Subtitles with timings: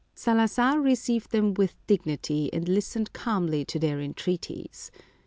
[0.15, 4.89] Salazar received them with dignity, and listened calmly to their entreaties.